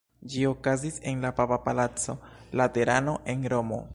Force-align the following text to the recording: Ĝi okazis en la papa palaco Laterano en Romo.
Ĝi 0.35 0.39
okazis 0.51 0.95
en 1.11 1.21
la 1.25 1.31
papa 1.41 1.59
palaco 1.67 2.17
Laterano 2.61 3.17
en 3.35 3.49
Romo. 3.55 3.83